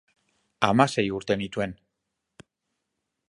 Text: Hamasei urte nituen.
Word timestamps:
Hamasei 0.67 1.05
urte 1.17 1.37
nituen. 1.41 1.77